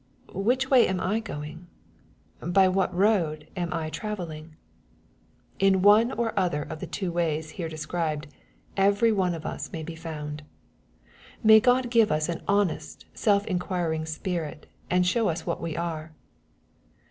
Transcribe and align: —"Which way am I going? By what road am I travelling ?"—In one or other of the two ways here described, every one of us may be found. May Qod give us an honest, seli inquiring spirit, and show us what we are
—"Which 0.49 0.71
way 0.71 0.87
am 0.87 0.99
I 0.99 1.19
going? 1.19 1.67
By 2.39 2.67
what 2.67 2.91
road 2.91 3.47
am 3.55 3.71
I 3.71 3.91
travelling 3.91 4.55
?"—In 5.67 5.83
one 5.83 6.11
or 6.13 6.33
other 6.35 6.63
of 6.63 6.79
the 6.79 6.87
two 6.87 7.11
ways 7.11 7.51
here 7.51 7.69
described, 7.69 8.25
every 8.75 9.11
one 9.11 9.35
of 9.35 9.45
us 9.45 9.71
may 9.71 9.83
be 9.83 9.93
found. 9.95 10.41
May 11.43 11.61
Qod 11.61 11.91
give 11.91 12.11
us 12.11 12.29
an 12.29 12.41
honest, 12.47 13.05
seli 13.13 13.45
inquiring 13.45 14.07
spirit, 14.07 14.65
and 14.89 15.05
show 15.05 15.29
us 15.29 15.45
what 15.45 15.61
we 15.61 15.77
are 15.77 16.11